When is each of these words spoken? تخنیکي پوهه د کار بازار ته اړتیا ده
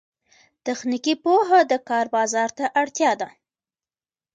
تخنیکي 0.65 1.13
پوهه 1.23 1.59
د 1.71 1.73
کار 1.89 2.05
بازار 2.15 2.49
ته 2.57 2.65
اړتیا 2.81 3.11
ده 3.21 3.29